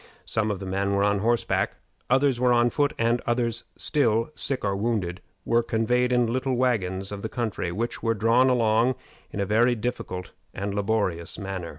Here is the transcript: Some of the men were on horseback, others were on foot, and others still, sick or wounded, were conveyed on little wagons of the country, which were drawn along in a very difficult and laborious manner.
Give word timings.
Some 0.25 0.49
of 0.49 0.59
the 0.59 0.65
men 0.65 0.95
were 0.95 1.03
on 1.03 1.19
horseback, 1.19 1.75
others 2.09 2.39
were 2.39 2.51
on 2.51 2.71
foot, 2.71 2.93
and 2.97 3.21
others 3.27 3.65
still, 3.77 4.31
sick 4.33 4.65
or 4.65 4.75
wounded, 4.75 5.21
were 5.45 5.61
conveyed 5.61 6.11
on 6.11 6.25
little 6.25 6.55
wagons 6.55 7.11
of 7.11 7.21
the 7.21 7.29
country, 7.29 7.71
which 7.71 8.01
were 8.01 8.15
drawn 8.15 8.49
along 8.49 8.95
in 9.29 9.39
a 9.39 9.45
very 9.45 9.75
difficult 9.75 10.31
and 10.55 10.73
laborious 10.73 11.37
manner. 11.37 11.69